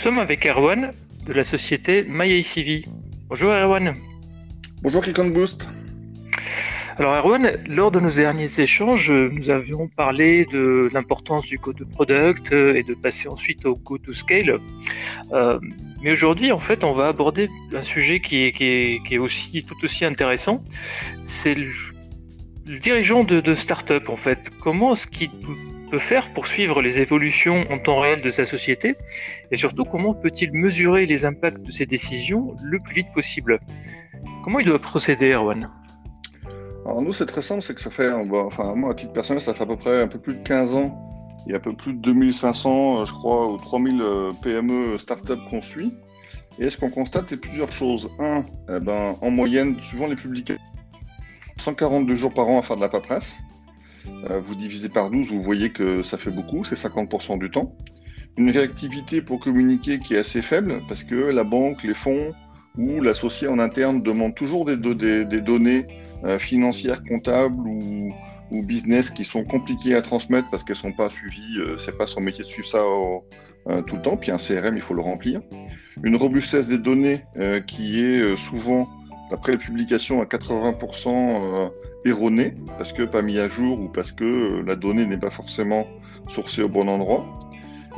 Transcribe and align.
sommes 0.00 0.18
avec 0.18 0.46
Erwan 0.46 0.92
de 1.26 1.32
la 1.34 1.44
société 1.44 2.04
MyACV. 2.08 2.86
Bonjour 3.28 3.50
Erwan. 3.50 3.94
Bonjour 4.80 5.02
Click 5.02 5.20
Boost. 5.30 5.68
Alors 6.96 7.16
Erwan, 7.16 7.62
lors 7.68 7.90
de 7.90 8.00
nos 8.00 8.08
derniers 8.08 8.60
échanges, 8.60 9.10
nous 9.10 9.50
avions 9.50 9.88
parlé 9.88 10.46
de 10.46 10.88
l'importance 10.94 11.44
du 11.44 11.58
go 11.58 11.74
to 11.74 11.84
product 11.84 12.50
euh, 12.50 12.76
et 12.76 12.82
de 12.82 12.94
passer 12.94 13.28
ensuite 13.28 13.66
au 13.66 13.74
go 13.74 13.98
to 13.98 14.14
scale. 14.14 14.58
Euh, 15.34 15.60
mais 16.00 16.12
aujourd'hui, 16.12 16.50
en 16.50 16.60
fait, 16.60 16.82
on 16.82 16.94
va 16.94 17.08
aborder 17.08 17.50
un 17.74 17.82
sujet 17.82 18.20
qui 18.20 18.44
est, 18.44 18.52
qui 18.52 19.04
est, 19.14 19.18
aussi 19.18 19.62
tout 19.62 19.76
aussi 19.84 20.06
intéressant. 20.06 20.64
C'est 21.24 21.52
le, 21.52 21.68
dirigeant 22.78 23.22
de, 23.22 23.42
de 23.42 23.54
start-up, 23.54 24.08
en 24.08 24.16
fait. 24.16 24.48
Comment 24.62 24.94
est-ce 24.94 25.06
qu'il 25.06 25.28
peut 25.90 25.98
faire 25.98 26.32
pour 26.32 26.46
suivre 26.46 26.80
les 26.80 27.00
évolutions 27.00 27.66
en 27.70 27.78
temps 27.78 28.00
réel 28.00 28.22
de 28.22 28.30
sa 28.30 28.44
société 28.44 28.96
Et 29.50 29.56
surtout, 29.56 29.84
comment 29.84 30.14
peut-il 30.14 30.52
mesurer 30.52 31.06
les 31.06 31.24
impacts 31.24 31.62
de 31.62 31.70
ses 31.70 31.86
décisions 31.86 32.54
le 32.62 32.78
plus 32.80 32.94
vite 32.94 33.12
possible? 33.12 33.60
Comment 34.44 34.60
il 34.60 34.66
doit 34.66 34.78
procéder, 34.78 35.32
Erwan? 35.32 35.70
Alors 36.86 37.02
nous, 37.02 37.12
c'est 37.12 37.26
très 37.26 37.42
simple, 37.42 37.62
c'est 37.62 37.74
que 37.74 37.80
ça 37.80 37.90
fait, 37.90 38.10
enfin 38.10 38.74
moi, 38.74 38.92
à 38.92 38.94
titre 38.94 39.12
personnel, 39.12 39.42
ça 39.42 39.54
fait 39.54 39.64
à 39.64 39.66
peu 39.66 39.76
près 39.76 40.02
un 40.02 40.08
peu 40.08 40.18
plus 40.18 40.34
de 40.34 40.42
15 40.42 40.74
ans 40.74 41.10
il 41.46 41.52
y 41.52 41.54
a 41.54 41.56
un 41.56 41.60
peu 41.60 41.74
plus 41.74 41.94
de 41.94 41.98
2500, 42.00 43.00
euh, 43.00 43.04
je 43.04 43.12
crois, 43.12 43.50
ou 43.50 43.56
3000 43.56 44.02
euh, 44.02 44.32
PME 44.42 44.98
start-up 44.98 45.38
qu'on 45.48 45.62
suit. 45.62 45.94
Et 46.58 46.68
ce 46.68 46.76
qu'on 46.76 46.90
constate, 46.90 47.26
c'est 47.28 47.40
plusieurs 47.40 47.72
choses. 47.72 48.10
Un, 48.18 48.44
eh 48.68 48.80
ben, 48.80 49.16
en 49.20 49.30
moyenne, 49.30 49.76
suivant 49.82 50.06
les 50.06 50.16
publications, 50.16 50.62
142 51.56 52.14
jours 52.14 52.34
par 52.34 52.48
an 52.48 52.58
à 52.58 52.62
faire 52.62 52.76
de 52.76 52.82
la 52.82 52.88
paperasse. 52.88 53.36
Euh, 54.30 54.40
vous 54.40 54.54
divisez 54.54 54.88
par 54.88 55.10
12, 55.10 55.28
vous 55.28 55.42
voyez 55.42 55.70
que 55.70 56.02
ça 56.02 56.18
fait 56.18 56.30
beaucoup, 56.30 56.64
c'est 56.64 56.76
50% 56.76 57.38
du 57.38 57.50
temps. 57.50 57.74
Une 58.36 58.50
réactivité 58.50 59.22
pour 59.22 59.40
communiquer 59.40 59.98
qui 59.98 60.14
est 60.14 60.18
assez 60.18 60.42
faible, 60.42 60.80
parce 60.88 61.04
que 61.04 61.14
la 61.14 61.44
banque, 61.44 61.82
les 61.82 61.94
fonds 61.94 62.32
ou 62.78 63.00
l'associé 63.00 63.48
en 63.48 63.58
interne 63.58 64.02
demandent 64.02 64.34
toujours 64.34 64.64
des, 64.64 64.76
données 64.76 65.86
euh, 66.24 66.38
financières, 66.38 67.02
comptables 67.04 67.66
ou, 67.66 68.12
business 68.64 69.10
qui 69.10 69.24
sont 69.24 69.44
compliquées 69.44 69.94
à 69.94 70.02
transmettre 70.02 70.50
parce 70.50 70.64
qu'elles 70.64 70.74
ne 70.74 70.80
sont 70.80 70.92
pas 70.92 71.08
suivies, 71.08 71.58
euh, 71.58 71.78
c'est 71.78 71.96
pas 71.96 72.08
son 72.08 72.20
métier 72.20 72.42
de 72.42 72.48
suivre 72.48 72.66
ça 72.66 72.82
tout 73.86 73.94
le 73.94 74.02
temps, 74.02 74.16
puis 74.16 74.32
un 74.32 74.38
CRM, 74.38 74.76
il 74.76 74.82
faut 74.82 74.94
le 74.94 75.02
remplir. 75.02 75.40
Une 76.02 76.16
robustesse 76.16 76.66
des 76.66 76.78
données 76.78 77.22
qui 77.68 78.00
est 78.00 78.36
souvent, 78.36 78.88
d'après 79.30 79.52
les 79.52 79.58
publications, 79.58 80.20
à 80.20 80.24
80% 80.24 81.70
erroné, 82.04 82.54
parce 82.78 82.92
que 82.92 83.02
pas 83.02 83.22
mis 83.22 83.38
à 83.38 83.48
jour 83.48 83.80
ou 83.80 83.88
parce 83.88 84.12
que 84.12 84.24
euh, 84.24 84.62
la 84.66 84.76
donnée 84.76 85.06
n'est 85.06 85.18
pas 85.18 85.30
forcément 85.30 85.86
sourcée 86.28 86.62
au 86.62 86.68
bon 86.68 86.88
endroit. 86.88 87.26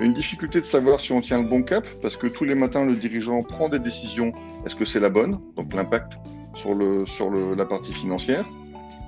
Une 0.01 0.15
difficulté 0.15 0.61
de 0.61 0.67
savoir 0.67 1.01
si 1.01 1.13
on 1.13 1.21
tient 1.21 1.43
le 1.43 1.49
bon 1.49 1.63
cap, 1.63 1.87
parce 2.01 2.17
que 2.17 2.27
tous 2.27 2.45
les 2.45 2.55
matins, 2.55 2.85
le 2.85 2.97
dirigeant 2.97 3.43
prend 3.43 3.69
des 3.69 3.79
décisions. 3.79 4.33
Est-ce 4.67 4.75
que 4.75 4.85
c'est 4.85 5.01
la 5.01 5.11
bonne? 5.11 5.39
Donc 5.57 5.75
l'impact 5.75 6.15
sur, 6.55 6.75
la 6.75 7.65
partie 7.65 7.93
financière. 7.93 8.47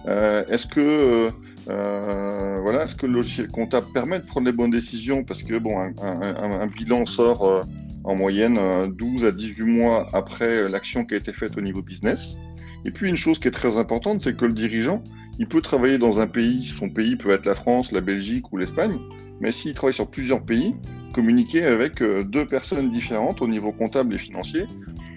Euh, 0.07 0.45
est-ce 0.49 0.67
que, 0.67 1.31
euh, 1.71 2.59
voilà, 2.61 2.85
est-ce 2.85 2.95
que 2.95 3.07
le 3.07 3.15
logiciel 3.15 3.49
comptable 3.49 3.87
permet 3.95 4.19
de 4.19 4.27
prendre 4.27 4.47
les 4.47 4.53
bonnes 4.53 4.71
décisions? 4.71 5.25
Parce 5.25 5.43
que 5.43 5.57
bon, 5.59 5.79
un 5.79 6.67
bilan 6.67 7.07
sort 7.07 7.67
en 8.05 8.15
moyenne 8.15 8.59
12 8.93 9.25
à 9.25 9.33
18 9.33 9.65
mois 9.65 10.09
après 10.13 10.69
l'action 10.69 11.05
qui 11.05 11.15
a 11.15 11.17
été 11.17 11.33
faite 11.33 11.57
au 11.57 11.63
niveau 11.63 11.83
business. 11.83 12.37
Et 12.85 12.91
puis 12.91 13.09
une 13.09 13.17
chose 13.17 13.39
qui 13.39 13.49
est 13.49 13.53
très 13.53 13.77
importante, 13.79 14.21
c'est 14.21 14.37
que 14.37 14.45
le 14.45 14.53
dirigeant, 14.53 15.03
il 15.39 15.47
peut 15.47 15.63
travailler 15.63 15.99
dans 15.99 16.21
un 16.21 16.27
pays, 16.27 16.65
son 16.65 16.89
pays 16.89 17.17
peut 17.17 17.31
être 17.31 17.47
la 17.47 17.55
France, 17.55 17.93
la 17.93 18.01
Belgique 18.01 18.53
ou 18.53 18.59
l'Espagne, 18.59 18.99
mais 19.41 19.53
s'il 19.53 19.75
travaille 19.75 19.95
sur 19.95 20.09
plusieurs 20.09 20.43
pays, 20.43 20.75
communiquer 21.13 21.65
avec 21.65 22.03
euh, 22.03 22.23
deux 22.23 22.47
personnes 22.47 22.91
différentes 22.91 23.41
au 23.41 23.49
niveau 23.49 23.73
comptable 23.73 24.15
et 24.15 24.19
financier, 24.19 24.67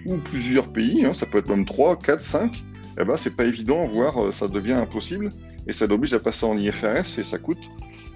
ou 0.06 0.16
plusieurs 0.16 0.72
pays, 0.72 1.04
hein, 1.04 1.12
ça 1.12 1.26
peut 1.26 1.38
être 1.38 1.48
même 1.48 1.64
3, 1.64 1.98
4, 1.98 2.22
5, 2.22 2.64
eh 3.00 3.04
ben, 3.04 3.16
c'est 3.16 3.36
pas 3.36 3.44
évident, 3.44 3.86
voire 3.86 4.24
euh, 4.24 4.32
ça 4.32 4.48
devient 4.48 4.72
impossible, 4.72 5.30
et 5.66 5.72
ça 5.72 5.86
l'oblige 5.86 6.14
à 6.14 6.20
passer 6.20 6.46
en 6.46 6.56
IFRS, 6.56 7.18
et 7.18 7.24
ça 7.24 7.38
coûte, 7.38 7.58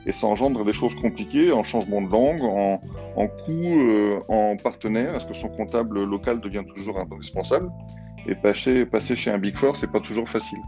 et 0.07 0.13
ça 0.13 0.27
engendre 0.27 0.65
des 0.65 0.73
choses 0.73 0.95
compliquées 0.95 1.53
en 1.53 1.63
changement 1.63 2.01
de 2.01 2.11
langue, 2.11 2.43
en, 2.43 2.81
en 3.17 3.29
coût, 3.29 3.81
euh, 3.81 4.21
en 4.29 4.57
partenaire, 4.57 5.15
est-ce 5.15 5.27
que 5.27 5.35
son 5.35 5.49
comptable 5.49 6.03
local 6.05 6.41
devient 6.41 6.65
toujours 6.75 6.99
indispensable 6.99 7.71
et 8.27 8.35
passer, 8.35 9.17
chez 9.17 9.31
un 9.31 9.39
Big 9.39 9.57
Four, 9.57 9.77
c'est 9.77 9.91
pas 9.91 10.01
toujours 10.01 10.29
facile. 10.29 10.59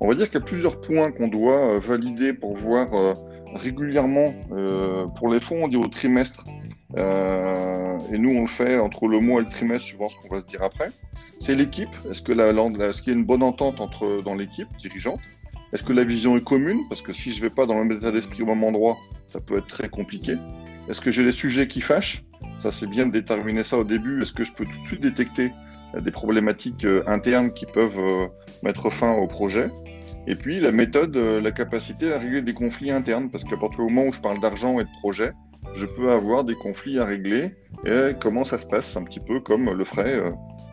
On 0.00 0.08
va 0.08 0.14
dire 0.14 0.26
qu'il 0.26 0.38
y 0.38 0.42
a 0.42 0.46
plusieurs 0.46 0.80
points 0.80 1.10
qu'on 1.10 1.28
doit 1.28 1.74
euh, 1.74 1.80
valider 1.80 2.32
pour 2.32 2.56
voir 2.56 2.94
euh, 2.94 3.14
régulièrement. 3.54 4.32
Euh, 4.52 5.06
pour 5.16 5.28
les 5.28 5.40
fonds, 5.40 5.64
on 5.64 5.68
dit 5.68 5.76
au 5.76 5.88
trimestre. 5.88 6.44
et 6.96 8.18
nous, 8.18 8.30
on 8.30 8.42
le 8.42 8.46
fait 8.46 8.78
entre 8.78 9.08
le 9.08 9.20
mois 9.20 9.40
et 9.40 9.44
le 9.44 9.50
trimestre, 9.50 9.86
suivant 9.86 10.08
ce 10.08 10.16
qu'on 10.16 10.34
va 10.34 10.40
se 10.40 10.46
dire 10.46 10.62
après. 10.62 10.90
C'est 11.40 11.54
l'équipe. 11.54 11.90
Est-ce 12.10 12.22
que 12.22 12.32
la, 12.32 12.50
est-ce 12.50 13.02
qu'il 13.02 13.12
y 13.12 13.16
a 13.16 13.18
une 13.18 13.26
bonne 13.26 13.42
entente 13.42 13.80
entre, 13.80 14.22
dans 14.22 14.34
l'équipe 14.34 14.68
dirigeante? 14.78 15.20
Est-ce 15.72 15.82
que 15.82 15.92
la 15.92 16.04
vision 16.04 16.36
est 16.36 16.44
commune? 16.44 16.80
Parce 16.88 17.02
que 17.02 17.12
si 17.12 17.32
je 17.32 17.42
vais 17.42 17.50
pas 17.50 17.66
dans 17.66 17.74
le 17.74 17.84
même 17.84 17.98
état 17.98 18.10
d'esprit 18.10 18.42
au 18.42 18.46
même 18.46 18.64
endroit, 18.64 18.96
ça 19.26 19.40
peut 19.40 19.58
être 19.58 19.66
très 19.66 19.88
compliqué. 19.88 20.36
Est-ce 20.88 21.00
que 21.00 21.10
j'ai 21.10 21.24
des 21.24 21.32
sujets 21.32 21.68
qui 21.68 21.80
fâchent? 21.80 22.24
Ça, 22.62 22.72
c'est 22.72 22.86
bien 22.86 23.06
de 23.06 23.12
déterminer 23.12 23.62
ça 23.62 23.76
au 23.76 23.84
début. 23.84 24.22
Est-ce 24.22 24.32
que 24.32 24.44
je 24.44 24.52
peux 24.52 24.64
tout 24.64 24.80
de 24.80 24.86
suite 24.86 25.02
détecter 25.02 25.52
des 25.94 26.10
problématiques 26.10 26.84
euh, 26.84 27.02
internes 27.06 27.52
qui 27.52 27.66
peuvent 27.66 27.98
euh, 27.98 28.26
mettre 28.62 28.90
fin 28.90 29.12
au 29.14 29.26
projet. 29.26 29.70
Et 30.26 30.34
puis 30.34 30.60
la 30.60 30.72
méthode, 30.72 31.16
euh, 31.16 31.40
la 31.40 31.52
capacité 31.52 32.12
à 32.12 32.18
régler 32.18 32.42
des 32.42 32.54
conflits 32.54 32.90
internes, 32.90 33.30
parce 33.30 33.44
qu'à 33.44 33.56
partir 33.56 33.78
du 33.78 33.92
moment 33.92 34.08
où 34.08 34.12
je 34.12 34.20
parle 34.20 34.40
d'argent 34.40 34.78
et 34.80 34.84
de 34.84 34.90
projet, 35.00 35.32
je 35.74 35.86
peux 35.86 36.10
avoir 36.10 36.44
des 36.44 36.54
conflits 36.54 36.98
à 36.98 37.04
régler. 37.04 37.54
Et 37.86 38.12
comment 38.20 38.44
ça 38.44 38.58
se 38.58 38.66
passe 38.66 38.96
Un 38.96 39.04
petit 39.04 39.20
peu 39.20 39.40
comme 39.40 39.70
le 39.70 39.84
ferait 39.84 40.22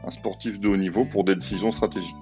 un 0.05 0.11
sportif 0.11 0.59
de 0.59 0.67
haut 0.67 0.77
niveau 0.77 1.05
pour 1.05 1.23
des 1.23 1.35
décisions 1.35 1.71
stratégiques. 1.71 2.15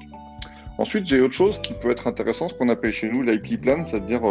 Ensuite, 0.78 1.08
j'ai 1.08 1.22
autre 1.22 1.34
chose 1.34 1.62
qui 1.62 1.74
peut 1.74 1.92
être 1.92 2.08
intéressant, 2.08 2.50
ce 2.50 2.56
qu'on 2.56 2.70
appelle 2.70 2.94
chez 2.94 3.10
nous 3.10 3.22
l'IP 3.22 3.62
plan, 3.62 3.86
c'est-à-dire 3.86 4.22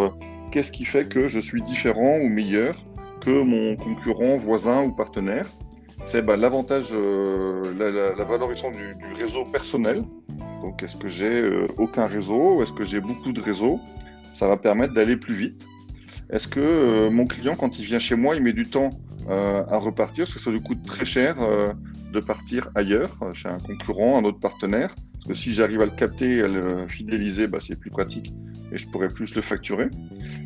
qu'est-ce 0.50 0.72
qui 0.72 0.84
fait 0.84 1.08
que 1.08 1.28
je 1.28 1.38
suis 1.38 1.62
différent 1.62 2.18
ou 2.18 2.28
meilleur 2.28 2.76
que 3.20 3.42
mon 3.42 3.76
concurrent, 3.76 4.36
voisin 4.38 4.82
ou 4.82 4.92
partenaire 4.92 5.46
c'est 6.04 6.22
bah, 6.22 6.36
l'avantage, 6.36 6.88
euh, 6.92 7.62
la, 8.16 8.24
valorisation 8.24 8.70
du, 8.70 8.94
réseau 9.14 9.44
personnel. 9.44 10.02
Donc, 10.62 10.82
est-ce 10.82 10.96
que 10.96 11.08
j'ai 11.08 11.40
euh, 11.40 11.66
aucun 11.78 12.06
réseau? 12.06 12.62
Est-ce 12.62 12.72
que 12.72 12.84
j'ai 12.84 13.00
beaucoup 13.00 13.32
de 13.32 13.40
réseaux? 13.40 13.80
Ça 14.32 14.48
va 14.48 14.56
permettre 14.56 14.94
d'aller 14.94 15.16
plus 15.16 15.34
vite. 15.34 15.66
Est-ce 16.30 16.48
que 16.48 16.60
euh, 16.60 17.10
mon 17.10 17.26
client, 17.26 17.54
quand 17.54 17.78
il 17.78 17.84
vient 17.84 17.98
chez 17.98 18.16
moi, 18.16 18.36
il 18.36 18.42
met 18.42 18.52
du 18.52 18.66
temps 18.66 18.90
à 19.28 19.78
repartir? 19.78 20.24
Parce 20.24 20.36
que 20.36 20.42
ça 20.42 20.50
lui 20.50 20.62
coûte 20.62 20.82
très 20.84 21.06
cher 21.06 21.36
de 22.12 22.20
partir 22.20 22.70
ailleurs, 22.74 23.16
chez 23.32 23.48
un 23.48 23.58
concurrent, 23.58 24.18
un 24.18 24.24
autre 24.24 24.40
partenaire? 24.40 24.94
Parce 25.14 25.28
que 25.28 25.34
si 25.34 25.54
j'arrive 25.54 25.80
à 25.80 25.84
le 25.84 25.92
capter, 25.92 26.42
à 26.42 26.48
le 26.48 26.88
fidéliser, 26.88 27.46
bah, 27.46 27.58
c'est 27.60 27.78
plus 27.78 27.90
pratique 27.90 28.34
et 28.72 28.78
je 28.78 28.88
pourrais 28.88 29.08
plus 29.08 29.34
le 29.34 29.42
facturer. 29.42 29.88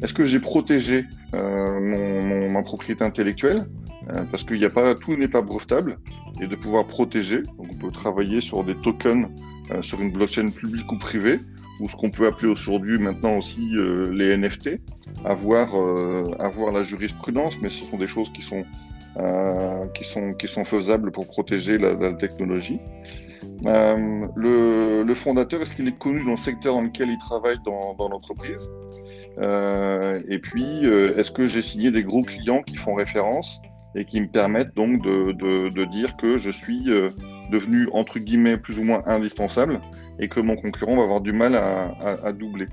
Est-ce 0.02 0.12
que 0.12 0.24
j'ai 0.24 0.40
protégé 0.40 1.04
mon, 1.32 2.50
ma 2.50 2.62
propriété 2.62 3.04
intellectuelle? 3.04 3.66
Euh, 4.14 4.24
parce 4.30 4.44
qu'il 4.44 4.58
n'y 4.58 4.64
a 4.64 4.70
pas, 4.70 4.94
tout 4.94 5.16
n'est 5.16 5.28
pas 5.28 5.42
brevetable, 5.42 5.98
et 6.40 6.46
de 6.46 6.54
pouvoir 6.54 6.86
protéger. 6.86 7.42
Donc 7.42 7.66
on 7.72 7.74
peut 7.74 7.90
travailler 7.90 8.40
sur 8.40 8.62
des 8.62 8.76
tokens 8.76 9.28
euh, 9.72 9.82
sur 9.82 10.00
une 10.00 10.12
blockchain 10.12 10.50
publique 10.50 10.90
ou 10.92 10.98
privée, 10.98 11.40
ou 11.80 11.88
ce 11.88 11.96
qu'on 11.96 12.10
peut 12.10 12.26
appeler 12.26 12.48
aujourd'hui 12.48 12.98
maintenant 12.98 13.36
aussi 13.36 13.76
euh, 13.76 14.12
les 14.12 14.36
NFT, 14.36 14.78
avoir, 15.24 15.74
avoir 16.38 16.72
la 16.72 16.82
jurisprudence, 16.82 17.60
mais 17.60 17.70
ce 17.70 17.84
sont 17.84 17.98
des 17.98 18.06
choses 18.06 18.32
qui 18.32 18.42
sont, 18.42 18.64
qui 19.94 20.04
sont, 20.04 20.34
qui 20.34 20.46
sont 20.46 20.64
faisables 20.64 21.10
pour 21.10 21.26
protéger 21.26 21.78
la 21.78 22.12
technologie. 22.14 22.78
Le, 23.64 25.02
le, 25.02 25.14
fondateur, 25.14 25.62
est-ce 25.62 25.74
qu'il 25.74 25.88
est 25.88 25.98
connu 25.98 26.24
dans 26.24 26.32
le 26.32 26.36
secteur 26.36 26.74
dans 26.74 26.82
lequel 26.82 27.10
il 27.10 27.18
travaille 27.18 27.58
dans, 27.64 28.08
l'entreprise? 28.08 28.68
Et 29.38 30.38
puis, 30.38 30.84
est-ce 30.84 31.30
que 31.30 31.46
j'ai 31.46 31.62
signé 31.62 31.90
des 31.90 32.04
gros 32.04 32.22
clients 32.22 32.62
qui 32.62 32.76
font 32.76 32.94
référence 32.94 33.60
et 33.96 34.04
qui 34.04 34.20
me 34.20 34.28
permettent 34.28 34.74
donc 34.76 35.02
de, 35.02 35.84
dire 35.86 36.16
que 36.16 36.36
je 36.36 36.50
suis 36.50 36.84
euh, 36.88 37.10
devenu 37.50 37.88
entre 37.92 38.18
guillemets 38.18 38.58
plus 38.58 38.78
ou 38.78 38.84
moins 38.84 39.02
indispensable 39.06 39.80
et 40.18 40.28
que 40.28 40.38
mon 40.38 40.56
concurrent 40.56 40.96
va 40.96 41.02
avoir 41.02 41.20
du 41.22 41.32
mal 41.32 41.56
à, 41.56 41.94
à, 42.22 42.32
doubler? 42.32 42.66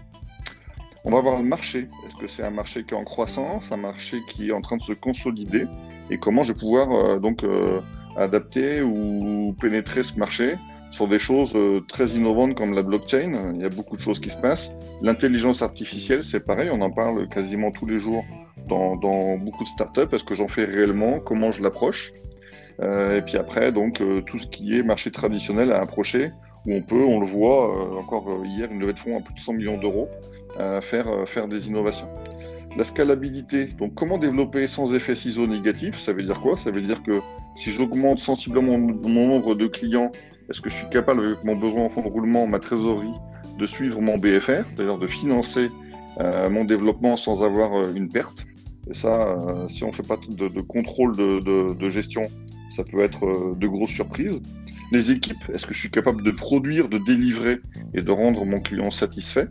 On 1.06 1.12
va 1.12 1.22
voir 1.22 1.42
le 1.42 1.48
marché. 1.48 1.90
Est-ce 2.08 2.16
que 2.18 2.28
c'est 2.28 2.44
un 2.44 2.52
marché 2.52 2.84
qui 2.84 2.94
est 2.94 2.98
en 2.98 3.04
croissance, 3.04 3.72
un 3.72 3.78
marché 3.78 4.20
qui 4.30 4.50
est 4.50 4.52
en 4.54 4.62
train 4.62 4.78
de 4.78 4.82
se 4.82 4.94
consolider? 4.94 5.66
Et 6.10 6.18
comment 6.18 6.44
je 6.44 6.54
vais 6.54 6.60
pouvoir 6.60 6.92
euh, 6.92 7.20
donc 7.20 7.44
euh, 7.44 7.80
adapter 8.18 8.82
ou 8.82 9.56
pénétrer 9.60 10.04
ce 10.04 10.20
marché? 10.20 10.56
Sur 10.94 11.08
des 11.08 11.20
choses 11.20 11.58
très 11.90 12.08
innovantes 12.12 12.56
comme 12.56 12.74
la 12.74 12.84
blockchain. 12.84 13.54
Il 13.56 13.62
y 13.62 13.66
a 13.66 13.70
beaucoup 13.70 13.98
de 13.98 14.02
choses 14.02 14.22
qui 14.22 14.30
se 14.30 14.38
passent. 14.38 14.72
L'intelligence 15.02 15.62
artificielle, 15.62 16.24
c'est 16.24 16.46
pareil, 16.46 16.70
on 16.72 16.82
en 16.82 16.92
parle 16.92 17.28
quasiment 17.28 17.72
tous 17.72 17.86
les 17.86 18.00
jours 18.00 18.24
dans, 18.68 19.38
beaucoup 19.38 19.64
de 19.64 19.70
startups. 19.70 20.14
Est-ce 20.14 20.24
que 20.24 20.36
j'en 20.36 20.48
fais 20.48 20.66
réellement? 20.66 21.20
Comment 21.20 21.52
je 21.52 21.62
l'approche? 21.62 22.14
Euh, 22.82 23.18
Et 23.18 23.22
puis 23.22 23.38
après, 23.38 23.72
donc, 23.72 24.02
euh, 24.02 24.22
tout 24.22 24.40
ce 24.40 24.48
qui 24.48 24.78
est 24.78 24.84
marché 24.84 25.12
traditionnel 25.12 25.72
à 25.72 25.82
approcher, 25.82 26.32
où 26.66 26.74
on 26.74 26.82
peut, 26.82 27.04
on 27.04 27.20
le 27.20 27.26
voit, 27.26 27.76
euh, 27.76 28.00
encore 28.00 28.28
hier, 28.46 28.72
une 28.72 28.80
levée 28.80 28.94
de 28.94 29.00
fonds 29.00 29.18
à 29.18 29.22
plus 29.22 29.34
de 29.34 29.40
100 29.40 29.54
millions 29.54 29.78
d'euros, 29.78 30.10
faire, 30.82 31.08
faire 31.28 31.48
des 31.48 31.68
innovations. 31.68 32.08
La 32.78 32.84
scalabilité, 32.84 33.66
donc 33.66 33.96
comment 33.96 34.20
développer 34.20 34.68
sans 34.68 34.94
effet 34.94 35.16
ciseau 35.16 35.48
négatif? 35.48 36.00
Ça 36.00 36.14
veut 36.14 36.24
dire 36.24 36.40
quoi? 36.42 36.58
Ça 36.58 36.72
veut 36.72 36.82
dire 36.82 37.02
que 37.04 37.22
Si 37.56 37.72
j'augmente 37.72 38.20
sensiblement 38.20 38.78
mon, 38.78 39.28
nombre 39.28 39.56
de 39.56 39.68
clients, 39.68 40.12
est-ce 40.50 40.62
que 40.62 40.70
je 40.70 40.76
suis 40.76 40.90
capable, 40.90 41.26
avec 41.26 41.44
mon 41.44 41.56
besoin 41.56 41.86
en 41.86 41.90
fonds 41.90 42.04
de 42.04 42.10
roulement, 42.10 42.48
ma 42.48 42.60
trésorerie, 42.60 43.14
de 43.58 43.66
suivre 43.66 44.02
mon 44.02 44.18
BFR, 44.18 44.64
c'est-à-dire 44.76 44.98
de 44.98 45.08
financer 45.08 45.70
euh, 46.20 46.50
mon 46.50 46.66
développement 46.66 47.18
sans 47.18 47.44
avoir 47.44 47.74
euh, 47.74 47.94
une 47.94 48.10
perte? 48.10 48.46
Et 48.90 48.94
ça, 48.94 49.38
si 49.70 49.86
on 49.86 49.88
ne 49.88 49.94
fait 49.94 50.06
pas 50.06 50.18
de, 50.18 50.62
contrôle 50.62 51.16
de, 51.16 51.90
gestion, 51.90 52.24
ça 52.70 52.84
peut 52.84 53.00
être 53.00 53.56
de 53.58 53.68
grosses 53.68 53.92
surprises. 53.92 54.42
Les 54.92 55.10
équipes, 55.10 55.38
est-ce 55.54 55.66
que 55.66 55.74
je 55.74 55.80
suis 55.80 55.90
capable 55.90 56.22
de 56.22 56.32
produire, 56.32 56.90
de 56.90 56.98
délivrer 56.98 57.60
et 57.94 58.02
de 58.02 58.12
rendre 58.12 58.44
mon 58.46 58.60
client 58.60 58.92
satisfait? 58.92 59.48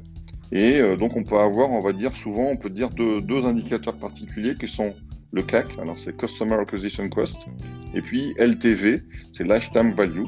Et 0.52 0.82
donc 0.98 1.16
on 1.16 1.24
peut 1.24 1.38
avoir, 1.38 1.70
on 1.70 1.80
va 1.80 1.94
dire 1.94 2.14
souvent, 2.14 2.50
on 2.50 2.56
peut 2.56 2.68
dire 2.68 2.90
deux 2.90 3.46
indicateurs 3.46 3.96
particuliers 3.96 4.54
qui 4.54 4.68
sont 4.68 4.92
le 5.32 5.42
CAC, 5.42 5.66
alors 5.80 5.98
c'est 5.98 6.16
Customer 6.16 6.54
Acquisition 6.54 7.08
Cost, 7.08 7.36
et 7.94 8.02
puis 8.02 8.34
LTV, 8.38 9.00
c'est 9.34 9.44
Lifetime 9.44 9.94
Value. 9.94 10.26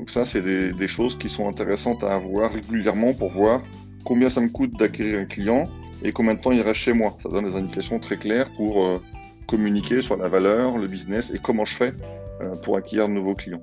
Donc 0.00 0.08
ça, 0.08 0.24
c'est 0.24 0.40
des, 0.40 0.88
choses 0.88 1.18
qui 1.18 1.28
sont 1.28 1.46
intéressantes 1.46 2.02
à 2.02 2.14
avoir 2.14 2.50
régulièrement 2.50 3.12
pour 3.12 3.28
voir 3.32 3.60
combien 4.02 4.30
ça 4.30 4.40
me 4.40 4.48
coûte 4.48 4.70
d'acquérir 4.78 5.20
un 5.20 5.24
client 5.26 5.64
et 6.02 6.10
combien 6.10 6.32
de 6.32 6.40
temps 6.40 6.52
il 6.52 6.62
reste 6.62 6.80
chez 6.80 6.94
moi. 6.94 7.18
Ça 7.22 7.28
donne 7.28 7.44
des 7.44 7.54
indications 7.54 8.00
très 8.00 8.16
claires 8.16 8.48
pour 8.56 8.82
euh, 8.82 9.02
communiquer 9.46 10.00
sur 10.00 10.16
la 10.16 10.30
valeur, 10.30 10.78
le 10.78 10.86
business 10.86 11.30
et 11.34 11.38
comment 11.38 11.66
je 11.66 11.76
fais 11.76 11.92
euh, 12.40 12.54
pour 12.64 12.78
acquérir 12.78 13.08
de 13.08 13.12
nouveaux 13.12 13.34
clients. 13.34 13.60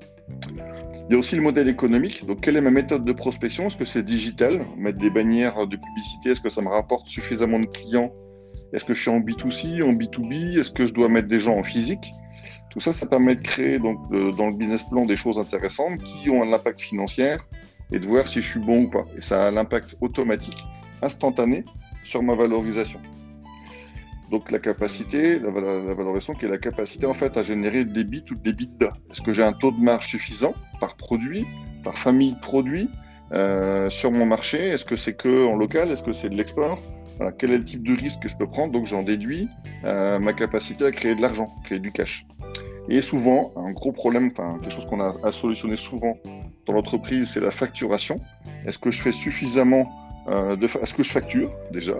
Il 1.10 1.14
y 1.14 1.16
a 1.16 1.18
aussi 1.18 1.36
le 1.36 1.42
modèle 1.42 1.70
économique. 1.70 2.24
Donc, 2.28 2.42
quelle 2.42 2.56
est 2.56 2.62
ma 2.62 2.70
méthode 2.70 3.04
de 3.04 3.14
prospection? 3.14 3.66
Est-ce 3.66 3.78
que 3.78 3.86
c'est 3.86 4.06
digital? 4.06 4.64
Mettre 4.78 5.00
des 5.00 5.10
bannières 5.10 5.66
de 5.66 5.76
publicité? 5.76 6.30
Est-ce 6.30 6.42
que 6.42 6.50
ça 6.50 6.62
me 6.62 6.70
rapporte 6.70 7.08
suffisamment 7.08 7.60
de 7.60 7.66
clients? 7.66 8.14
Est-ce 8.74 8.86
que 8.86 8.94
je 8.94 9.02
suis 9.02 9.10
en 9.10 9.22
B2C, 9.22 9.82
en 9.82 9.94
B2B 9.94 10.60
Est-ce 10.60 10.72
que 10.72 10.86
je 10.86 10.94
dois 10.94 11.10
mettre 11.10 11.30
des 11.30 11.40
gens 11.40 11.58
en 11.58 11.64
physique? 11.64 12.12
Tout 12.78 12.82
ça, 12.82 12.94
ça 12.94 13.08
permet 13.08 13.36
de 13.36 13.42
créer 13.42 13.80
donc, 13.80 14.08
dans 14.12 14.50
le 14.50 14.54
business 14.54 14.84
plan 14.84 15.04
des 15.04 15.16
choses 15.16 15.40
intéressantes 15.40 16.00
qui 16.04 16.30
ont 16.30 16.44
un 16.44 16.54
impact 16.54 16.80
financier 16.80 17.38
et 17.92 17.98
de 17.98 18.06
voir 18.06 18.28
si 18.28 18.40
je 18.40 18.48
suis 18.48 18.60
bon 18.60 18.84
ou 18.84 18.90
pas. 18.92 19.04
Et 19.18 19.22
ça 19.22 19.48
a 19.48 19.50
l'impact 19.50 19.98
automatique, 20.00 20.64
instantané, 21.02 21.66
sur 22.04 22.22
ma 22.22 22.36
valorisation. 22.36 23.00
Donc 24.30 24.52
la 24.52 24.60
capacité, 24.60 25.40
la, 25.40 25.50
valorisation 25.50 26.36
qui 26.36 26.46
est 26.46 26.50
la 26.50 26.60
capacité 26.60 27.08
en 27.08 27.16
fait 27.16 27.36
à 27.36 27.42
générer 27.42 27.84
des 27.84 28.04
bits 28.04 28.26
ou 28.30 28.36
des 28.36 28.54
bits 28.54 28.70
Est-ce 29.10 29.24
que 29.24 29.34
j'ai 29.34 29.44
un 29.44 29.54
taux 29.54 29.72
de 29.72 29.80
marge 29.80 30.06
suffisant 30.06 30.54
par 30.80 30.98
produit, 30.98 31.48
par 31.84 31.98
famille 31.98 32.34
de 32.34 32.40
produits 32.40 32.92
euh, 33.32 33.90
sur 33.90 34.12
mon 34.12 34.28
marché? 34.28 34.60
Est-ce 34.60 34.86
que 34.86 34.98
c'est 34.98 35.16
que 35.16 35.48
en 35.48 35.56
local? 35.56 35.90
Est-ce 35.90 36.04
que 36.04 36.14
c'est 36.14 36.30
de 36.30 36.36
l'export? 36.36 36.78
Quel 37.40 37.50
est 37.50 37.58
le 37.58 37.66
type 37.66 37.82
de 37.82 38.00
risque 38.00 38.20
que 38.20 38.30
je 38.30 38.38
peux 38.38 38.46
prendre? 38.46 38.72
Donc 38.72 38.86
j'en 38.86 39.02
déduis 39.02 39.48
euh, 39.84 40.20
ma 40.20 40.34
capacité 40.34 40.86
à 40.86 40.92
créer 40.92 41.16
de 41.16 41.22
l'argent, 41.24 41.50
créer 41.64 41.80
du 41.80 41.92
cash. 41.92 42.28
Et 42.90 43.02
souvent, 43.02 43.52
un 43.56 43.72
gros 43.72 43.92
problème, 43.92 44.32
quelque 44.34 44.70
chose 44.70 44.86
qu'on 44.86 45.02
a 45.02 45.14
à 45.24 45.32
solutionner 45.32 45.76
souvent 45.76 46.18
dans 46.66 46.74
l'entreprise, 46.74 47.32
c'est 47.32 47.40
la 47.40 47.52
facturation. 47.52 48.16
Est-ce 48.66 48.80
que 48.80 48.92
je 48.92 49.02
fais 49.02 49.12
suffisamment 49.12 49.88
euh. 50.30 50.58
Est-ce 50.82 50.94
que 50.94 51.04
je 51.04 51.12
facture 51.12 51.52
déjà? 51.72 51.96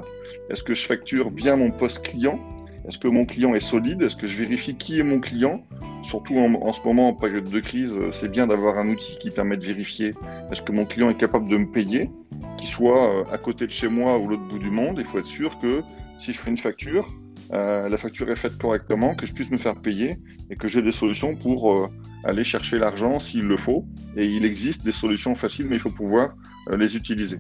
Est-ce 0.50 0.64
que 0.64 0.74
je 0.74 0.86
facture 0.86 1.32
bien 1.32 1.56
mon 1.56 1.72
poste 1.72 2.02
client? 2.02 2.40
Est-ce 2.88 2.98
que 2.98 3.08
mon 3.08 3.26
client 3.26 3.54
est 3.54 3.60
solide? 3.60 4.02
Est-ce 4.02 4.16
que 4.16 4.28
je 4.28 4.38
vérifie 4.38 4.76
qui 4.76 5.00
est 5.00 5.04
mon 5.04 5.20
client? 5.20 5.62
Surtout 6.04 6.38
en, 6.38 6.54
en, 6.54 6.74
ce 6.74 6.82
moment, 6.86 7.10
en 7.10 7.14
période 7.14 7.50
de 7.50 7.60
crise, 7.60 7.98
c'est 8.12 8.32
bien 8.32 8.48
d'avoir 8.48 8.78
un 8.78 8.90
outil 8.90 9.18
qui 9.20 9.30
permet 9.30 9.58
de 9.58 9.66
vérifier 9.66 10.14
est-ce 10.52 10.62
que 10.62 10.72
mon 10.72 10.86
client 10.86 11.10
est 11.10 11.18
capable 11.18 11.50
de 11.50 11.58
me 11.58 11.68
payer 11.70 12.10
qu'il 12.58 12.68
soit 12.68 13.14
euh, 13.14 13.24
à 13.32 13.38
côté 13.38 13.68
de 13.68 13.72
chez 13.72 13.88
moi 13.88 14.18
ou 14.18 14.28
l'autre 14.28 14.48
bout 14.48 14.60
du 14.60 14.70
monde, 14.70 14.98
il 15.00 15.06
faut 15.06 15.20
être 15.20 15.28
sûr 15.28 15.60
que 15.60 15.82
si 16.20 16.34
je 16.34 16.40
fais 16.40 16.50
une 16.50 16.58
facture, 16.58 17.08
euh, 17.54 17.90
la 17.90 17.98
facture 17.98 18.30
est 18.30 18.36
faite 18.36 18.58
correctement, 18.58 19.16
que 19.16 19.26
je 19.26 19.34
puisse 19.34 19.50
me 19.50 19.58
faire 19.58 19.76
payer 19.76 20.18
et 20.50 20.56
que 20.56 20.68
j'ai 20.68 20.82
des 20.82 20.92
solutions 20.92 21.36
pour 21.36 21.74
euh, 21.74 21.88
aller 22.24 22.44
chercher 22.44 22.80
l'argent 22.80 23.20
s'il 23.20 23.46
le 23.46 23.58
faut. 23.58 23.86
Et 24.16 24.26
il 24.26 24.46
existe 24.46 24.84
des 24.84 24.92
solutions 24.92 25.36
faciles, 25.36 25.68
mais 25.70 25.76
il 25.76 25.82
faut 25.82 25.92
pouvoir 25.92 26.36
les 26.78 26.96
utiliser. 26.96 27.40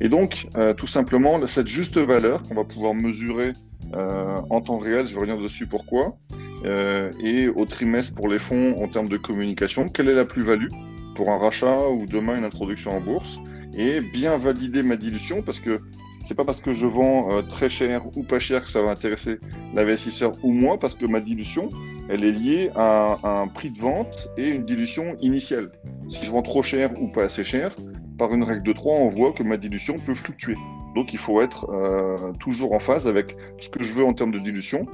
Et 0.00 0.08
donc, 0.08 0.46
tout 0.76 0.86
simplement, 0.86 1.44
cette 1.46 1.66
juste 1.66 1.98
valeur 1.98 2.42
qu'on 2.42 2.54
va 2.54 2.64
pouvoir 2.64 2.94
mesurer 2.94 3.52
en 3.92 4.60
temps 4.60 4.78
réel, 4.78 5.08
je 5.08 5.14
vais 5.14 5.20
revenir 5.20 5.40
dessus 5.40 5.66
pourquoi, 5.66 6.16
et 6.64 7.48
au 7.48 7.64
trimestre 7.64 8.14
pour 8.14 8.28
les 8.28 8.38
fonds 8.38 8.76
en 8.82 8.88
termes 8.88 9.08
de 9.08 9.16
communication, 9.16 9.88
quelle 9.88 10.08
est 10.08 10.14
la 10.14 10.24
plus-value 10.24 10.68
pour 11.14 11.30
un 11.30 11.38
rachat 11.38 11.88
ou 11.88 12.06
demain 12.06 12.36
une 12.36 12.44
introduction 12.44 12.96
en 12.96 13.00
bourse 13.00 13.38
et 13.76 14.00
bien 14.00 14.36
valider 14.36 14.82
ma 14.82 14.96
dilution 14.96 15.42
parce 15.42 15.60
que 15.60 15.80
c'est 16.24 16.34
pas 16.34 16.44
parce 16.44 16.62
que 16.62 16.72
je 16.72 16.86
vends 16.86 17.30
euh, 17.30 17.42
très 17.42 17.68
cher 17.68 18.06
ou 18.16 18.22
pas 18.22 18.40
cher 18.40 18.62
que 18.62 18.68
ça 18.70 18.80
va 18.82 18.90
intéresser 18.90 19.38
l'investisseur 19.74 20.32
ou 20.42 20.52
moi 20.52 20.78
parce 20.78 20.94
que 20.94 21.04
ma 21.04 21.20
dilution 21.20 21.68
elle 22.08 22.24
est 22.24 22.32
liée 22.32 22.70
à, 22.74 23.18
un 23.42 23.46
prix 23.46 23.70
de 23.70 23.78
vente 23.78 24.28
et 24.36 24.48
une 24.48 24.64
dilution 24.64 25.16
initiale. 25.20 25.70
Si 26.08 26.24
je 26.24 26.30
vends 26.30 26.42
trop 26.42 26.62
cher 26.62 26.90
ou 27.00 27.08
pas 27.08 27.24
assez 27.24 27.44
cher, 27.44 27.74
par 28.18 28.32
une 28.32 28.42
règle 28.42 28.62
de 28.62 28.72
3, 28.72 28.94
on 28.94 29.08
voit 29.08 29.32
que 29.32 29.42
ma 29.42 29.56
dilution 29.56 29.94
peut 29.98 30.14
fluctuer. 30.14 30.56
Donc 30.94 31.12
il 31.12 31.18
faut 31.18 31.40
être 31.40 31.68
euh, 31.70 32.32
toujours 32.40 32.72
en 32.72 32.78
phase 32.78 33.06
avec 33.06 33.36
ce 33.60 33.68
que 33.68 33.82
je 33.82 33.94
veux 33.94 34.04
en 34.04 34.12
termes 34.12 34.32
de 34.32 34.38
dilution 34.38 34.86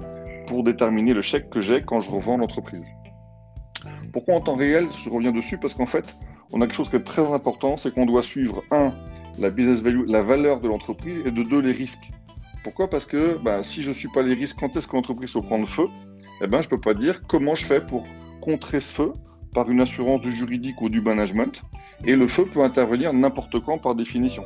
pour 0.46 0.62
déterminer 0.64 1.14
le 1.14 1.22
chèque 1.22 1.50
que 1.50 1.60
j'ai 1.60 1.82
quand 1.82 2.00
je 2.00 2.10
revends 2.10 2.36
l'entreprise. 2.36 2.84
Pourquoi 4.12 4.34
en 4.34 4.40
temps 4.40 4.56
réel 4.56 4.88
Je 5.04 5.10
reviens 5.10 5.32
dessus? 5.32 5.58
Parce 5.58 5.74
qu'en 5.74 5.86
fait, 5.86 6.16
on 6.52 6.60
a 6.60 6.66
quelque 6.66 6.76
chose 6.76 6.90
qui 6.90 6.96
est 6.96 7.04
très 7.04 7.32
important, 7.32 7.76
c'est 7.76 7.92
qu'on 7.92 8.06
doit 8.06 8.22
suivre, 8.22 8.62
un, 8.70 8.92
la 9.38 9.50
business 9.50 9.80
value, 9.80 10.06
la 10.06 10.22
valeur 10.22 10.60
de 10.60 10.68
l'entreprise, 10.68 11.22
et 11.24 11.30
de 11.30 11.42
deux, 11.42 11.60
les 11.60 11.72
risques. 11.72 12.10
Pourquoi? 12.64 12.88
Parce 12.88 13.06
que 13.06 13.38
bah, 13.42 13.62
si 13.62 13.82
je 13.82 13.88
ne 13.88 13.94
suis 13.94 14.08
pas 14.08 14.22
les 14.22 14.34
risques, 14.34 14.56
quand 14.58 14.76
est-ce 14.76 14.86
que 14.86 14.96
l'entreprise 14.96 15.34
va 15.34 15.40
prendre 15.42 15.68
feu? 15.68 15.86
Eh 16.42 16.46
ben, 16.46 16.60
je 16.60 16.66
ne 16.66 16.70
peux 16.70 16.80
pas 16.80 16.94
dire 16.94 17.22
comment 17.26 17.54
je 17.54 17.64
fais 17.64 17.80
pour 17.80 18.06
contrer 18.40 18.80
ce 18.80 18.92
feu 18.92 19.12
par 19.54 19.70
une 19.70 19.80
assurance 19.80 20.20
du 20.20 20.30
juridique 20.30 20.80
ou 20.80 20.88
du 20.88 21.00
management. 21.00 21.62
Et 22.04 22.16
le 22.16 22.28
feu 22.28 22.44
peut 22.44 22.62
intervenir 22.62 23.12
n'importe 23.12 23.60
quand 23.64 23.78
par 23.78 23.94
définition. 23.94 24.44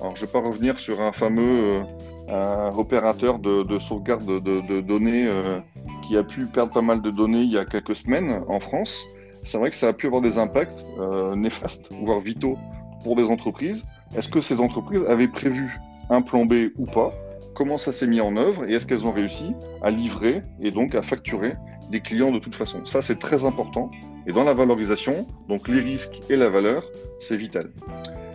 Alors, 0.00 0.16
je 0.16 0.22
ne 0.22 0.26
vais 0.26 0.32
pas 0.32 0.40
revenir 0.40 0.78
sur 0.78 1.00
un 1.00 1.12
fameux 1.12 1.82
euh, 2.28 2.70
opérateur 2.70 3.38
de, 3.38 3.78
sauvegarde 3.78 4.42
de, 4.42 4.80
données 4.80 5.26
euh, 5.26 5.60
qui 6.02 6.16
a 6.16 6.22
pu 6.22 6.46
perdre 6.46 6.72
pas 6.72 6.82
mal 6.82 7.02
de 7.02 7.10
données 7.10 7.42
il 7.42 7.52
y 7.52 7.58
a 7.58 7.64
quelques 7.64 7.96
semaines 7.96 8.42
en 8.48 8.60
France 8.60 9.06
c'est 9.44 9.58
vrai 9.58 9.70
que 9.70 9.76
ça 9.76 9.88
a 9.88 9.92
pu 9.92 10.06
avoir 10.06 10.22
des 10.22 10.38
impacts 10.38 10.84
euh, 10.98 11.36
néfastes, 11.36 11.88
voire 12.02 12.20
vitaux 12.20 12.58
pour 13.04 13.14
des 13.14 13.24
entreprises. 13.24 13.84
Est-ce 14.16 14.28
que 14.28 14.40
ces 14.40 14.58
entreprises 14.58 15.02
avaient 15.06 15.28
prévu 15.28 15.78
un 16.10 16.22
plan 16.22 16.46
B 16.46 16.70
ou 16.76 16.86
pas? 16.86 17.12
Comment 17.54 17.78
ça 17.78 17.92
s'est 17.92 18.08
mis 18.08 18.20
en 18.20 18.36
œuvre? 18.36 18.64
Et 18.68 18.74
est-ce 18.74 18.86
qu'elles 18.86 19.06
ont 19.06 19.12
réussi 19.12 19.52
à 19.82 19.90
livrer 19.90 20.42
et 20.60 20.70
donc 20.72 20.94
à 20.96 21.02
facturer 21.02 21.52
des 21.90 22.00
clients 22.00 22.32
de 22.32 22.40
toute 22.40 22.54
façon? 22.54 22.84
Ça, 22.84 23.02
c'est 23.02 23.18
très 23.18 23.44
important. 23.44 23.90
Et 24.26 24.32
dans 24.32 24.42
la 24.42 24.54
valorisation, 24.54 25.26
donc 25.48 25.68
les 25.68 25.80
risques 25.80 26.20
et 26.30 26.36
la 26.36 26.48
valeur, 26.48 26.82
c'est 27.20 27.36
vital. 27.36 27.70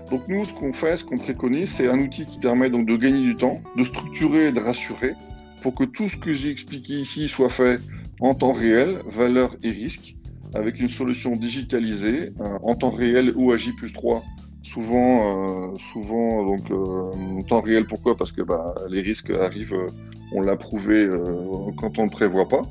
Donc 0.10 0.28
nous, 0.28 0.46
ce 0.46 0.54
qu'on 0.54 0.72
fait, 0.72 0.98
ce 0.98 1.04
qu'on 1.04 1.18
préconise, 1.18 1.72
c'est 1.72 1.90
un 1.90 2.00
outil 2.00 2.26
qui 2.26 2.40
permet 2.40 2.70
donc 2.70 2.88
de 2.88 2.96
gagner 2.96 3.22
du 3.22 3.36
temps, 3.36 3.60
de 3.78 3.84
structurer 3.84 4.48
et 4.48 4.52
de 4.52 4.60
rassurer 4.60 5.14
pour 5.62 5.76
que 5.76 5.84
tout 5.84 6.08
ce 6.08 6.18
que 6.18 6.32
j'ai 6.32 6.50
expliqué 6.50 6.94
ici 6.94 7.28
soit 7.28 7.50
fait 7.50 7.80
en 8.22 8.34
temps 8.34 8.54
réel, 8.54 9.00
valeur 9.12 9.56
et 9.64 9.72
risque, 9.72 10.16
avec 10.56 10.80
une 10.80 10.90
solution 10.90 11.36
digitalisée 11.36 12.32
euh, 12.40 12.58
en 12.64 12.76
temps 12.76 12.90
réel 12.90 13.34
ou 13.36 13.52
à 13.52 13.58
J 13.58 13.72
3 13.94 14.24
souvent, 14.64 15.72
euh, 15.72 15.76
souvent 15.92 16.46
donc 16.46 16.70
euh, 16.72 17.38
en 17.38 17.42
temps 17.42 17.62
réel. 17.62 17.86
Pourquoi? 17.86 18.16
Parce 18.16 18.32
que 18.32 18.42
bah, 18.42 18.76
les 18.90 19.02
risques 19.02 19.32
arrivent, 19.32 19.76
on 20.34 20.42
l'a 20.42 20.56
prouvé 20.56 21.08
quand 21.78 21.98
on 22.00 22.06
ne 22.06 22.10
prévoit 22.10 22.48
pas. 22.48 22.64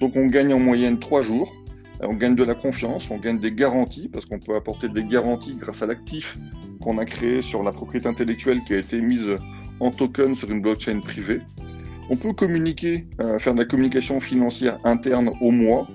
Donc 0.00 0.16
on 0.16 0.26
gagne 0.26 0.52
en 0.52 0.58
moyenne 0.58 0.98
trois 0.98 1.22
jours. 1.22 1.52
On 2.00 2.14
gagne 2.14 2.34
de 2.34 2.42
la 2.42 2.56
confiance, 2.56 3.08
on 3.12 3.18
gagne 3.18 3.38
des 3.38 3.52
garanties 3.52 4.08
parce 4.08 4.26
qu'on 4.26 4.40
peut 4.40 4.56
apporter 4.56 4.88
des 4.88 5.04
garanties 5.04 5.54
grâce 5.54 5.82
à 5.82 5.86
l'actif 5.86 6.36
qu'on 6.80 6.98
a 6.98 7.04
créé 7.04 7.42
sur 7.42 7.62
la 7.62 7.70
propriété 7.70 8.08
intellectuelle 8.08 8.60
qui 8.66 8.74
a 8.74 8.78
été 8.78 9.00
mise 9.00 9.38
en 9.78 9.92
token 9.92 10.34
sur 10.34 10.50
une 10.50 10.62
blockchain 10.62 10.98
privée. 10.98 11.40
On 12.10 12.16
peut 12.16 12.32
communiquer, 12.32 13.06
faire 13.38 13.54
de 13.54 13.60
la 13.60 13.66
communication 13.66 14.18
financière 14.18 14.80
interne 14.82 15.30
au 15.40 15.52
mois 15.52 15.86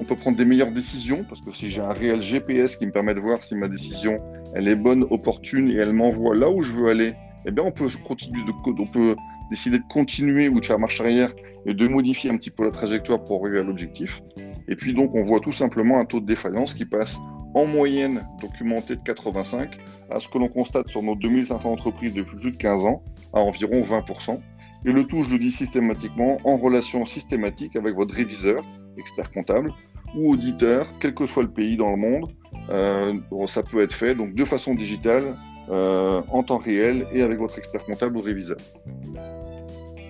on 0.00 0.04
peut 0.04 0.16
prendre 0.16 0.36
des 0.36 0.44
meilleures 0.44 0.72
décisions, 0.72 1.24
parce 1.24 1.40
que 1.40 1.52
si 1.52 1.70
j'ai 1.70 1.80
un 1.80 1.92
réel 1.92 2.20
GPS 2.20 2.76
qui 2.76 2.86
me 2.86 2.92
permet 2.92 3.14
de 3.14 3.20
voir 3.20 3.42
si 3.42 3.54
ma 3.54 3.68
décision 3.68 4.16
elle 4.54 4.68
est 4.68 4.76
bonne, 4.76 5.04
opportune 5.10 5.70
et 5.70 5.76
elle 5.76 5.92
m'envoie 5.92 6.34
là 6.34 6.50
où 6.50 6.62
je 6.62 6.72
veux 6.72 6.88
aller, 6.88 7.14
eh 7.46 7.50
bien 7.50 7.64
on 7.64 7.72
peut 7.72 7.88
continuer 8.06 8.42
de 8.44 8.52
on 8.66 8.86
peut 8.86 9.16
décider 9.50 9.78
de 9.78 9.84
continuer 9.88 10.48
ou 10.48 10.60
de 10.60 10.64
faire 10.64 10.78
marche 10.78 11.00
arrière 11.00 11.32
et 11.66 11.74
de 11.74 11.88
modifier 11.88 12.30
un 12.30 12.36
petit 12.36 12.50
peu 12.50 12.64
la 12.64 12.70
trajectoire 12.70 13.22
pour 13.22 13.42
arriver 13.42 13.60
à 13.60 13.62
l'objectif. 13.62 14.22
Et 14.68 14.76
puis 14.76 14.94
donc 14.94 15.14
on 15.14 15.22
voit 15.22 15.40
tout 15.40 15.52
simplement 15.52 15.98
un 15.98 16.04
taux 16.04 16.20
de 16.20 16.26
défaillance 16.26 16.74
qui 16.74 16.84
passe 16.84 17.18
en 17.54 17.66
moyenne 17.66 18.26
documenté 18.40 18.96
de 18.96 19.02
85 19.02 19.78
à 20.10 20.20
ce 20.20 20.28
que 20.28 20.38
l'on 20.38 20.48
constate 20.48 20.88
sur 20.88 21.02
nos 21.02 21.14
2500 21.14 21.70
entreprises 21.70 22.12
depuis 22.12 22.36
plus 22.36 22.50
de 22.50 22.56
15 22.56 22.84
ans 22.84 23.02
à 23.32 23.40
environ 23.40 23.82
20%. 23.82 24.38
Et 24.86 24.92
le 24.92 25.04
tout, 25.04 25.22
je 25.22 25.30
le 25.30 25.38
dis 25.38 25.50
systématiquement, 25.50 26.36
en 26.44 26.56
relation 26.56 27.06
systématique 27.06 27.74
avec 27.76 27.94
votre 27.94 28.14
réviseur, 28.14 28.62
expert 28.98 29.30
comptable, 29.32 29.70
ou 30.14 30.32
auditeur, 30.32 30.92
quel 31.00 31.14
que 31.14 31.26
soit 31.26 31.42
le 31.42 31.50
pays 31.50 31.76
dans 31.76 31.90
le 31.90 31.96
monde. 31.96 32.30
Euh, 32.70 33.14
ça 33.46 33.62
peut 33.62 33.82
être 33.82 33.94
fait 33.94 34.14
donc 34.14 34.34
de 34.34 34.44
façon 34.44 34.74
digitale, 34.74 35.36
euh, 35.70 36.22
en 36.30 36.42
temps 36.42 36.58
réel 36.58 37.06
et 37.12 37.22
avec 37.22 37.38
votre 37.38 37.58
expert 37.58 37.84
comptable 37.84 38.16
ou 38.16 38.20
réviseur. 38.20 38.58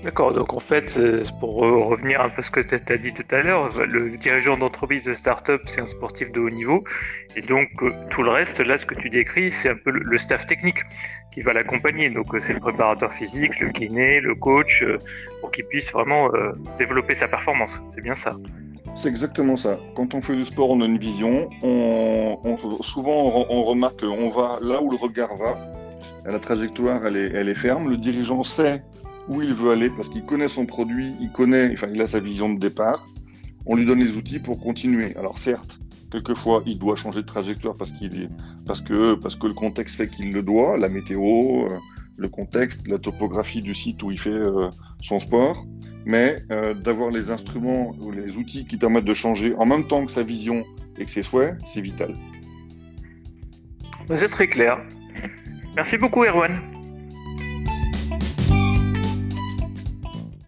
D'accord, 0.04 0.34
donc 0.34 0.52
en 0.52 0.60
fait, 0.60 1.00
pour 1.40 1.54
revenir 1.60 2.20
un 2.20 2.28
peu 2.28 2.40
à 2.40 2.42
ce 2.42 2.50
que 2.50 2.60
tu 2.60 2.74
as 2.92 2.96
dit 2.98 3.14
tout 3.14 3.24
à 3.34 3.40
l'heure, 3.40 3.70
le 3.86 4.18
dirigeant 4.18 4.58
d'entreprise 4.58 5.02
de 5.02 5.14
start-up, 5.14 5.62
c'est 5.64 5.80
un 5.80 5.86
sportif 5.86 6.30
de 6.30 6.40
haut 6.40 6.50
niveau, 6.50 6.84
et 7.36 7.40
donc 7.40 7.68
euh, 7.80 7.90
tout 8.10 8.22
le 8.22 8.30
reste, 8.30 8.60
là, 8.60 8.76
ce 8.76 8.84
que 8.84 8.94
tu 8.94 9.08
décris, 9.08 9.50
c'est 9.50 9.70
un 9.70 9.76
peu 9.76 9.90
le 9.90 10.18
staff 10.18 10.44
technique 10.44 10.80
qui 11.32 11.40
va 11.40 11.54
l'accompagner. 11.54 12.10
Donc 12.10 12.34
euh, 12.34 12.38
c'est 12.38 12.52
le 12.52 12.60
préparateur 12.60 13.14
physique, 13.14 13.58
le 13.60 13.70
kiné, 13.70 14.20
le 14.20 14.34
coach, 14.34 14.82
euh, 14.82 14.98
pour 15.40 15.50
qu'il 15.50 15.64
puisse 15.64 15.90
vraiment 15.90 16.28
développer 16.78 17.14
sa 17.14 17.26
performance. 17.26 17.80
C'est 17.88 18.02
bien 18.02 18.14
ça. 18.14 18.36
C'est 18.96 19.08
exactement 19.08 19.56
ça. 19.56 19.78
Quand 19.96 20.14
on 20.14 20.20
fait 20.20 20.36
du 20.36 20.44
sport, 20.44 20.70
on 20.70 20.80
a 20.80 20.84
une 20.84 20.98
vision. 20.98 21.48
On, 21.62 22.38
souvent, 22.80 23.44
on, 23.50 23.64
remarque 23.64 24.00
qu'on 24.00 24.28
va 24.30 24.58
là 24.62 24.82
où 24.82 24.90
le 24.90 24.96
regard 24.96 25.36
va. 25.36 25.58
La 26.24 26.38
trajectoire, 26.38 27.04
elle 27.06 27.16
est, 27.16 27.54
ferme. 27.54 27.90
Le 27.90 27.96
dirigeant 27.96 28.44
sait 28.44 28.82
où 29.28 29.42
il 29.42 29.52
veut 29.52 29.72
aller 29.72 29.90
parce 29.90 30.08
qu'il 30.08 30.24
connaît 30.24 30.48
son 30.48 30.66
produit, 30.66 31.14
il 31.20 31.30
connaît, 31.32 31.72
enfin, 31.72 31.88
il 31.92 32.00
a 32.00 32.06
sa 32.06 32.20
vision 32.20 32.52
de 32.52 32.58
départ. 32.58 33.06
On 33.66 33.76
lui 33.76 33.84
donne 33.84 33.98
les 33.98 34.16
outils 34.16 34.38
pour 34.38 34.60
continuer. 34.60 35.16
Alors 35.16 35.38
certes, 35.38 35.78
quelquefois, 36.10 36.62
il 36.66 36.78
doit 36.78 36.96
changer 36.96 37.22
de 37.22 37.26
trajectoire 37.26 37.74
parce 37.76 37.90
qu'il 37.92 38.30
parce 38.66 38.80
que, 38.80 39.14
parce 39.14 39.36
que 39.36 39.46
le 39.46 39.54
contexte 39.54 39.96
fait 39.96 40.08
qu'il 40.08 40.32
le 40.32 40.42
doit, 40.42 40.76
la 40.76 40.88
météo, 40.88 41.66
euh, 41.66 41.78
le 42.16 42.28
contexte, 42.28 42.86
la 42.86 42.98
topographie 42.98 43.60
du 43.60 43.74
site 43.74 44.02
où 44.02 44.10
il 44.10 44.18
fait 44.18 44.30
euh, 44.30 44.70
son 45.02 45.20
sport. 45.20 45.66
Mais 46.06 46.36
euh, 46.50 46.74
d'avoir 46.74 47.10
les 47.10 47.30
instruments 47.30 47.94
ou 48.00 48.10
les 48.10 48.36
outils 48.36 48.66
qui 48.66 48.76
permettent 48.76 49.04
de 49.04 49.14
changer 49.14 49.54
en 49.56 49.66
même 49.66 49.86
temps 49.86 50.04
que 50.04 50.12
sa 50.12 50.22
vision 50.22 50.64
et 50.98 51.04
que 51.04 51.10
ses 51.10 51.22
souhaits, 51.22 51.56
c'est 51.72 51.80
vital. 51.80 52.14
C'est 54.14 54.28
très 54.28 54.48
clair. 54.48 54.80
Merci 55.76 55.96
beaucoup, 55.96 56.24
Erwan. 56.24 56.73